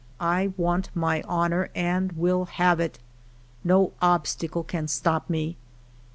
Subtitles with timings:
[0.19, 2.97] I want my honor and will have it!
[3.63, 5.57] No obstacle can stop me.